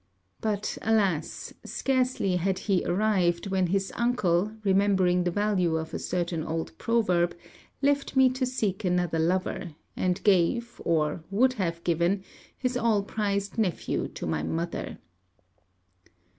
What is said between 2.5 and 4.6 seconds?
he arrived, when his uncle,